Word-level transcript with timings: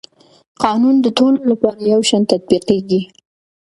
قانون 0.63 0.95
د 1.01 1.07
ټولو 1.17 1.39
لپاره 1.51 1.79
یو 1.93 2.01
شان 2.09 2.23
تطبیقېږي. 2.31 3.01